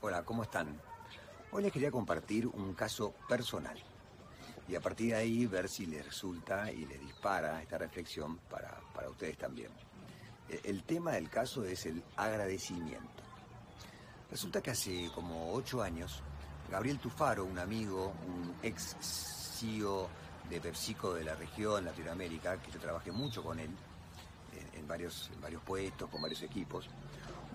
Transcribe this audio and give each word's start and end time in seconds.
Hola, 0.00 0.24
¿cómo 0.24 0.44
están? 0.44 0.80
Hoy 1.50 1.64
les 1.64 1.72
quería 1.72 1.90
compartir 1.90 2.46
un 2.46 2.72
caso 2.74 3.14
personal 3.28 3.76
y 4.68 4.76
a 4.76 4.80
partir 4.80 5.08
de 5.08 5.16
ahí 5.16 5.46
ver 5.46 5.68
si 5.68 5.86
les 5.86 6.06
resulta 6.06 6.70
y 6.70 6.86
les 6.86 7.00
dispara 7.00 7.60
esta 7.60 7.78
reflexión 7.78 8.38
para, 8.48 8.78
para 8.94 9.10
ustedes 9.10 9.36
también. 9.36 9.72
E, 10.48 10.60
el 10.62 10.84
tema 10.84 11.10
del 11.10 11.28
caso 11.28 11.64
es 11.64 11.84
el 11.86 12.00
agradecimiento. 12.16 13.24
Resulta 14.30 14.62
que 14.62 14.70
hace 14.70 15.10
como 15.16 15.52
ocho 15.52 15.82
años, 15.82 16.22
Gabriel 16.70 17.00
Tufaro, 17.00 17.44
un 17.44 17.58
amigo, 17.58 18.14
un 18.28 18.54
ex 18.62 18.94
CEO 19.00 20.08
de 20.48 20.60
PepsiCo 20.60 21.14
de 21.14 21.24
la 21.24 21.34
región 21.34 21.84
Latinoamérica, 21.84 22.62
que 22.62 22.70
yo 22.70 22.78
trabajé 22.78 23.10
mucho 23.10 23.42
con 23.42 23.58
él, 23.58 23.70
en, 24.78 24.88
varios, 24.88 25.30
varios 25.40 25.62
puestos, 25.62 26.08
con 26.08 26.22
varios 26.22 26.42
equipos, 26.42 26.88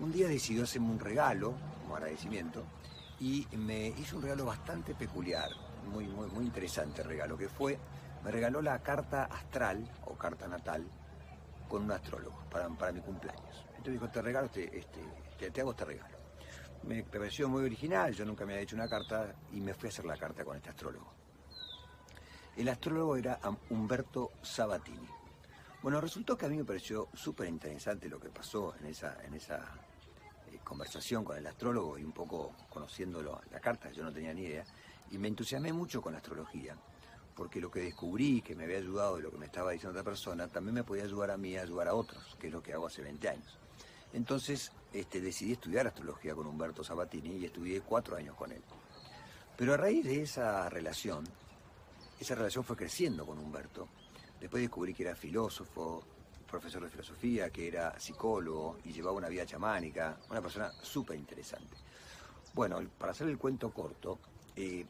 un 0.00 0.12
día 0.12 0.28
decidió 0.28 0.64
hacerme 0.64 0.90
un 0.90 1.00
regalo, 1.00 1.54
como 1.82 1.96
agradecimiento, 1.96 2.64
y 3.20 3.46
me 3.56 3.88
hizo 3.88 4.16
un 4.16 4.22
regalo 4.22 4.44
bastante 4.44 4.94
peculiar, 4.94 5.50
muy, 5.90 6.06
muy, 6.06 6.28
muy 6.28 6.44
interesante 6.44 7.02
regalo, 7.02 7.36
que 7.36 7.48
fue, 7.48 7.78
me 8.24 8.30
regaló 8.30 8.62
la 8.62 8.82
carta 8.82 9.24
astral 9.24 9.88
o 10.06 10.14
carta 10.14 10.48
natal 10.48 10.84
con 11.68 11.84
un 11.84 11.92
astrólogo 11.92 12.42
para, 12.50 12.68
para 12.70 12.92
mi 12.92 13.00
cumpleaños. 13.00 13.64
Entonces 13.70 13.94
dijo, 13.94 14.08
te 14.08 14.22
regalo, 14.22 14.46
este, 14.46 14.78
este, 14.78 15.50
te, 15.50 15.60
hago 15.60 15.72
este 15.72 15.84
regalo. 15.84 16.16
Me 16.84 17.02
pareció 17.02 17.48
muy 17.48 17.64
original, 17.64 18.12
yo 18.14 18.24
nunca 18.24 18.44
me 18.44 18.54
había 18.54 18.62
hecho 18.62 18.76
una 18.76 18.88
carta 18.88 19.34
y 19.52 19.60
me 19.60 19.74
fui 19.74 19.88
a 19.88 19.90
hacer 19.90 20.04
la 20.04 20.16
carta 20.16 20.44
con 20.44 20.56
este 20.56 20.70
astrólogo. 20.70 21.12
El 22.56 22.68
astrólogo 22.68 23.16
era 23.16 23.40
Humberto 23.70 24.30
Sabatini. 24.42 25.08
Bueno, 25.84 26.00
resultó 26.00 26.34
que 26.34 26.46
a 26.46 26.48
mí 26.48 26.56
me 26.56 26.64
pareció 26.64 27.10
súper 27.12 27.46
interesante 27.46 28.08
lo 28.08 28.18
que 28.18 28.30
pasó 28.30 28.74
en 28.80 28.86
esa, 28.86 29.22
en 29.22 29.34
esa 29.34 29.58
eh, 30.50 30.58
conversación 30.64 31.22
con 31.26 31.36
el 31.36 31.46
astrólogo 31.46 31.98
y 31.98 32.04
un 32.04 32.12
poco 32.12 32.54
conociéndolo 32.70 33.42
la 33.50 33.60
carta, 33.60 33.92
yo 33.92 34.02
no 34.02 34.10
tenía 34.10 34.32
ni 34.32 34.44
idea, 34.44 34.64
y 35.10 35.18
me 35.18 35.28
entusiasmé 35.28 35.74
mucho 35.74 36.00
con 36.00 36.14
la 36.14 36.20
astrología, 36.20 36.74
porque 37.36 37.60
lo 37.60 37.70
que 37.70 37.80
descubrí 37.80 38.40
que 38.40 38.56
me 38.56 38.64
había 38.64 38.78
ayudado 38.78 39.16
de 39.16 39.24
lo 39.24 39.30
que 39.30 39.36
me 39.36 39.44
estaba 39.44 39.72
diciendo 39.72 39.90
otra 39.90 40.10
persona, 40.10 40.48
también 40.48 40.76
me 40.76 40.84
podía 40.84 41.04
ayudar 41.04 41.32
a 41.32 41.36
mí 41.36 41.54
a 41.58 41.60
ayudar 41.64 41.88
a 41.88 41.94
otros, 41.94 42.34
que 42.40 42.46
es 42.46 42.52
lo 42.54 42.62
que 42.62 42.72
hago 42.72 42.86
hace 42.86 43.02
20 43.02 43.28
años. 43.28 43.58
Entonces 44.14 44.72
este, 44.90 45.20
decidí 45.20 45.52
estudiar 45.52 45.86
astrología 45.86 46.34
con 46.34 46.46
Humberto 46.46 46.82
Sabatini 46.82 47.36
y 47.36 47.44
estudié 47.44 47.82
cuatro 47.82 48.16
años 48.16 48.36
con 48.36 48.52
él. 48.52 48.62
Pero 49.54 49.74
a 49.74 49.76
raíz 49.76 50.02
de 50.02 50.22
esa 50.22 50.66
relación, 50.70 51.28
esa 52.18 52.34
relación 52.34 52.64
fue 52.64 52.74
creciendo 52.74 53.26
con 53.26 53.38
Humberto, 53.38 53.86
Después 54.40 54.62
descubrí 54.62 54.92
que 54.94 55.04
era 55.04 55.14
filósofo, 55.14 56.02
profesor 56.54 56.82
de 56.84 56.90
filosofía, 56.90 57.50
que 57.50 57.66
era 57.66 57.98
psicólogo 57.98 58.78
y 58.84 58.92
llevaba 58.92 59.16
una 59.16 59.28
vida 59.28 59.44
chamánica, 59.44 60.18
una 60.30 60.40
persona 60.40 60.70
súper 60.82 61.18
interesante. 61.18 61.76
Bueno, 62.54 62.80
para 62.98 63.12
hacer 63.12 63.28
el 63.28 63.38
cuento 63.38 63.72
corto, 63.72 64.20
eh, 64.54 64.86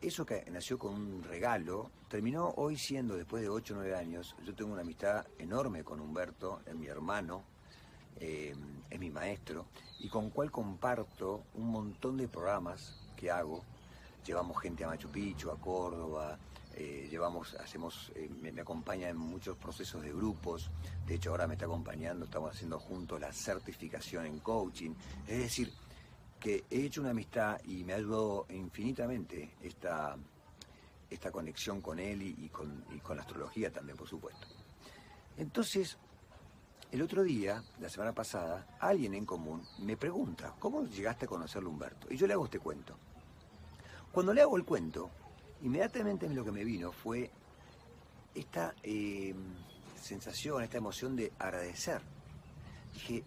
eso 0.00 0.24
que 0.24 0.44
nació 0.50 0.78
con 0.78 0.94
un 0.94 1.22
regalo, 1.22 1.90
terminó 2.08 2.54
hoy 2.56 2.76
siendo, 2.76 3.14
después 3.14 3.42
de 3.42 3.48
8 3.48 3.74
o 3.74 3.76
9 3.76 3.94
años, 3.94 4.34
yo 4.44 4.54
tengo 4.54 4.72
una 4.72 4.80
amistad 4.80 5.26
enorme 5.38 5.84
con 5.84 6.00
Humberto, 6.00 6.60
es 6.66 6.74
mi 6.74 6.86
hermano, 6.86 7.44
eh, 8.16 8.54
es 8.90 8.98
mi 8.98 9.10
maestro, 9.10 9.66
y 10.00 10.08
con 10.08 10.30
cual 10.30 10.50
comparto 10.50 11.44
un 11.54 11.68
montón 11.68 12.16
de 12.16 12.28
programas 12.28 12.98
que 13.16 13.30
hago. 13.30 13.62
Llevamos 14.24 14.60
gente 14.60 14.84
a 14.84 14.88
Machu 14.88 15.08
Picchu, 15.08 15.50
a 15.50 15.60
Córdoba, 15.60 16.38
eh, 16.74 17.08
llevamos, 17.10 17.54
hacemos, 17.54 18.12
eh, 18.14 18.28
me, 18.40 18.60
acompaña 18.60 19.08
en 19.08 19.16
muchos 19.16 19.56
procesos 19.56 20.02
de 20.02 20.12
grupos, 20.12 20.70
de 21.06 21.14
hecho 21.14 21.30
ahora 21.30 21.46
me 21.46 21.54
está 21.54 21.66
acompañando, 21.66 22.24
estamos 22.24 22.54
haciendo 22.54 22.78
juntos 22.78 23.20
la 23.20 23.32
certificación 23.32 24.26
en 24.26 24.38
coaching, 24.40 24.94
es 25.26 25.38
decir, 25.38 25.72
que 26.40 26.64
he 26.70 26.86
hecho 26.86 27.00
una 27.00 27.10
amistad 27.10 27.60
y 27.64 27.84
me 27.84 27.92
ha 27.92 27.96
ayudado 27.96 28.46
infinitamente 28.50 29.54
esta, 29.62 30.16
esta 31.08 31.30
conexión 31.30 31.80
con 31.80 31.98
él 31.98 32.22
y, 32.22 32.48
con, 32.48 32.84
y 32.90 32.98
con 32.98 33.16
la 33.16 33.22
astrología 33.22 33.70
también, 33.70 33.96
por 33.96 34.08
supuesto. 34.08 34.46
Entonces, 35.36 35.96
el 36.90 37.00
otro 37.00 37.22
día, 37.22 37.62
la 37.80 37.88
semana 37.88 38.12
pasada, 38.12 38.76
alguien 38.80 39.14
en 39.14 39.24
común 39.24 39.66
me 39.78 39.96
pregunta, 39.96 40.54
¿cómo 40.58 40.84
llegaste 40.84 41.24
a 41.24 41.28
conocerlo 41.28 41.70
Humberto? 41.70 42.12
Y 42.12 42.16
yo 42.16 42.26
le 42.26 42.34
hago 42.34 42.44
este 42.44 42.58
cuento. 42.58 42.96
Cuando 44.12 44.34
le 44.34 44.42
hago 44.42 44.58
el 44.58 44.64
cuento, 44.64 45.10
inmediatamente 45.62 46.28
lo 46.28 46.44
que 46.44 46.52
me 46.52 46.64
vino 46.64 46.92
fue 46.92 47.30
esta 48.34 48.74
eh, 48.82 49.34
sensación, 50.00 50.62
esta 50.62 50.78
emoción 50.78 51.16
de 51.16 51.32
agradecer. 51.38 52.00
Dije, 52.92 53.24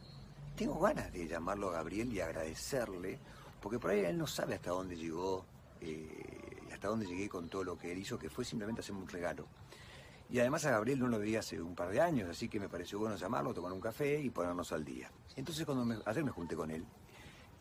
tengo 0.56 0.80
ganas 0.80 1.12
de 1.12 1.28
llamarlo 1.28 1.70
a 1.70 1.74
Gabriel 1.74 2.12
y 2.14 2.20
agradecerle, 2.20 3.20
porque 3.62 3.80
por 3.80 3.92
ahí 3.92 4.02
él 4.02 4.18
no 4.18 4.28
sabe 4.28 4.56
hasta 4.56 4.72
dónde 4.72 4.96
llegó, 4.96 5.46
eh, 5.82 6.62
hasta 6.74 6.88
dónde 6.88 7.06
llegué 7.06 7.30
con 7.30 7.50
todo 7.50 7.64
lo 7.64 7.78
que 7.78 7.92
él 7.92 7.98
hizo, 7.98 8.20
que 8.20 8.30
fue 8.30 8.46
simplemente 8.46 8.82
hacerme 8.82 9.02
un 9.02 9.10
regalo. 9.10 9.48
Y 10.30 10.40
además 10.40 10.66
a 10.66 10.72
Gabriel 10.72 11.00
no 11.00 11.08
lo 11.08 11.20
veía 11.20 11.40
hace 11.40 11.62
un 11.62 11.76
par 11.76 11.90
de 11.90 12.02
años, 12.02 12.30
así 12.30 12.50
que 12.50 12.60
me 12.60 12.68
pareció 12.68 12.98
bueno 12.98 13.16
llamarlo, 13.16 13.54
tomar 13.54 13.72
un 13.72 13.82
café 13.82 14.20
y 14.20 14.30
ponernos 14.30 14.72
al 14.72 14.84
día. 14.84 15.12
Entonces 15.36 15.66
cuando 15.66 16.02
ayer 16.06 16.24
me 16.24 16.32
junté 16.32 16.56
con 16.56 16.72
él, 16.72 16.86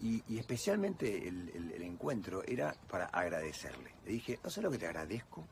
y, 0.00 0.38
especialmente 0.38 1.28
el, 1.28 1.82
encuentro 1.82 2.42
era 2.44 2.74
para 2.88 3.06
agradecerle. 3.06 3.94
Le 4.04 4.12
dije, 4.12 4.38
no 4.42 4.50
sé 4.50 4.60
lo 4.60 4.70
que 4.70 4.78
te 4.78 4.86
agradezco, 4.86 5.44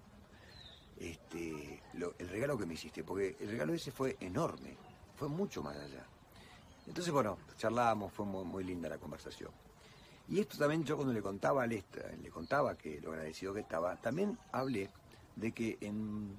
este, 0.98 1.82
el 2.18 2.28
regalo 2.28 2.58
que 2.58 2.66
me 2.66 2.74
hiciste, 2.74 3.02
porque 3.02 3.36
el 3.40 3.50
regalo 3.50 3.72
ese 3.72 3.90
fue 3.90 4.16
enorme, 4.20 4.76
fue 5.16 5.28
mucho 5.28 5.62
más 5.62 5.76
allá. 5.76 6.04
Entonces, 6.86 7.12
bueno, 7.12 7.38
charlábamos, 7.56 8.12
fue 8.12 8.26
muy, 8.26 8.64
linda 8.64 8.88
la 8.88 8.98
conversación. 8.98 9.50
Y 10.28 10.40
esto 10.40 10.58
también 10.58 10.84
yo 10.84 10.96
cuando 10.96 11.12
le 11.12 11.22
contaba 11.22 11.62
a 11.62 11.66
le 11.66 11.82
contaba 12.32 12.76
que 12.76 13.00
lo 13.00 13.12
agradecido 13.12 13.54
que 13.54 13.60
estaba, 13.60 13.96
también 13.96 14.38
hablé 14.52 14.90
de 15.36 15.52
que 15.52 15.78
en, 15.80 16.36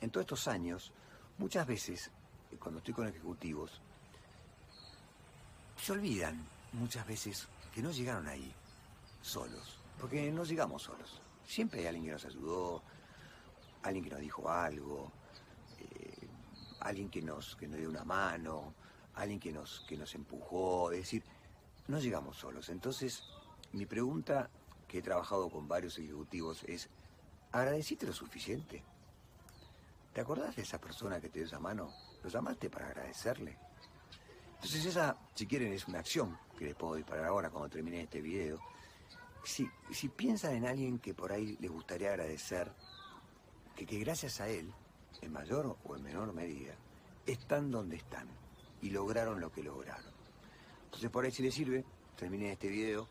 en 0.00 0.10
todos 0.10 0.24
estos 0.24 0.48
años, 0.48 0.92
muchas 1.38 1.66
veces, 1.66 2.10
cuando 2.58 2.78
estoy 2.78 2.94
con 2.94 3.08
ejecutivos, 3.08 3.80
se 5.76 5.92
olvidan 5.92 6.55
muchas 6.76 7.06
veces 7.06 7.48
que 7.74 7.82
no 7.82 7.90
llegaron 7.90 8.28
ahí 8.28 8.52
solos, 9.22 9.80
porque 10.00 10.30
no 10.30 10.44
llegamos 10.44 10.82
solos. 10.82 11.20
Siempre 11.46 11.80
hay 11.80 11.86
alguien 11.86 12.06
que 12.06 12.12
nos 12.12 12.24
ayudó, 12.24 12.82
alguien 13.82 14.04
que 14.04 14.10
nos 14.10 14.20
dijo 14.20 14.48
algo, 14.50 15.10
eh, 15.78 16.28
alguien 16.80 17.08
que 17.08 17.22
nos, 17.22 17.56
que 17.56 17.66
nos 17.66 17.78
dio 17.78 17.88
una 17.88 18.04
mano, 18.04 18.74
alguien 19.14 19.40
que 19.40 19.52
nos, 19.52 19.84
que 19.88 19.96
nos 19.96 20.14
empujó, 20.14 20.92
es 20.92 20.98
decir, 21.00 21.24
no 21.88 21.98
llegamos 21.98 22.36
solos. 22.36 22.68
Entonces, 22.68 23.24
mi 23.72 23.86
pregunta, 23.86 24.50
que 24.86 24.98
he 24.98 25.02
trabajado 25.02 25.50
con 25.50 25.66
varios 25.66 25.98
ejecutivos, 25.98 26.62
es, 26.64 26.88
¿agradeciste 27.52 28.06
lo 28.06 28.12
suficiente? 28.12 28.84
¿Te 30.12 30.20
acordás 30.20 30.56
de 30.56 30.62
esa 30.62 30.80
persona 30.80 31.20
que 31.20 31.28
te 31.28 31.40
dio 31.40 31.46
esa 31.46 31.58
mano? 31.58 31.92
¿Lo 32.22 32.28
llamaste 32.28 32.70
para 32.70 32.86
agradecerle? 32.86 33.58
Entonces 34.54 34.86
esa, 34.86 35.16
si 35.34 35.46
quieren, 35.46 35.72
es 35.72 35.86
una 35.86 35.98
acción 35.98 36.38
que 36.56 36.64
les 36.64 36.74
puedo 36.74 36.94
disparar 36.94 37.26
ahora 37.26 37.50
cuando 37.50 37.68
termine 37.68 38.02
este 38.02 38.20
video. 38.20 38.58
Si, 39.44 39.68
si 39.92 40.08
piensan 40.08 40.54
en 40.54 40.66
alguien 40.66 40.98
que 40.98 41.14
por 41.14 41.32
ahí 41.32 41.56
les 41.60 41.70
gustaría 41.70 42.10
agradecer, 42.10 42.72
que, 43.76 43.86
que 43.86 43.98
gracias 43.98 44.40
a 44.40 44.48
él, 44.48 44.72
en 45.20 45.32
mayor 45.32 45.76
o 45.84 45.96
en 45.96 46.02
menor 46.02 46.32
medida, 46.32 46.74
están 47.26 47.70
donde 47.70 47.96
están 47.96 48.28
y 48.82 48.90
lograron 48.90 49.40
lo 49.40 49.52
que 49.52 49.62
lograron. 49.62 50.12
Entonces 50.86 51.10
por 51.10 51.24
ahí 51.24 51.30
si 51.30 51.42
les 51.42 51.54
sirve, 51.54 51.84
terminen 52.16 52.50
este 52.50 52.68
video, 52.68 53.08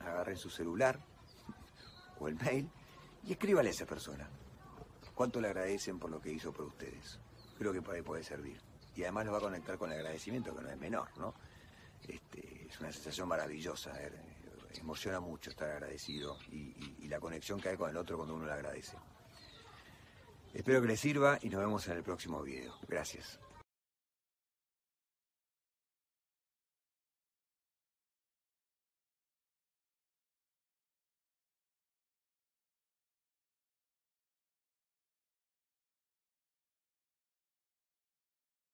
agarren 0.00 0.36
su 0.36 0.50
celular 0.50 0.98
o 2.18 2.28
el 2.28 2.36
mail 2.36 2.68
y 3.24 3.32
escríbale 3.32 3.68
a 3.68 3.72
esa 3.72 3.86
persona. 3.86 4.28
¿Cuánto 5.14 5.40
le 5.40 5.48
agradecen 5.48 5.98
por 5.98 6.10
lo 6.10 6.20
que 6.20 6.32
hizo 6.32 6.52
por 6.52 6.66
ustedes? 6.66 7.18
Creo 7.58 7.72
que 7.72 7.82
por 7.82 7.94
ahí 7.94 8.02
puede 8.02 8.22
servir 8.22 8.60
y 8.96 9.02
además 9.02 9.26
lo 9.26 9.32
va 9.32 9.38
a 9.38 9.42
conectar 9.42 9.78
con 9.78 9.92
el 9.92 9.98
agradecimiento, 9.98 10.54
que 10.56 10.62
no 10.62 10.70
es 10.70 10.78
menor, 10.78 11.08
¿no? 11.18 11.34
Este, 12.08 12.66
es 12.68 12.80
una 12.80 12.92
sensación 12.92 13.28
maravillosa, 13.28 13.92
eh, 14.02 14.12
emociona 14.80 15.20
mucho 15.20 15.50
estar 15.50 15.70
agradecido 15.70 16.38
y, 16.50 16.96
y 17.00 17.08
la 17.08 17.18
conexión 17.18 17.60
que 17.60 17.70
hay 17.70 17.76
con 17.76 17.90
el 17.90 17.96
otro 17.96 18.16
cuando 18.16 18.34
uno 18.34 18.46
le 18.46 18.52
agradece. 18.52 18.96
Espero 20.52 20.80
que 20.80 20.88
les 20.88 21.00
sirva 21.00 21.38
y 21.42 21.50
nos 21.50 21.60
vemos 21.60 21.86
en 21.88 21.96
el 21.96 22.02
próximo 22.02 22.42
video. 22.42 22.78
Gracias. 22.88 23.38